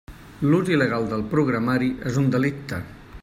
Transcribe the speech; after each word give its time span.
L'ús 0.51 0.71
il·legal 0.75 1.05
del 1.11 1.25
programari 1.35 1.91
és 2.13 2.19
un 2.25 2.33
delicte. 2.39 2.81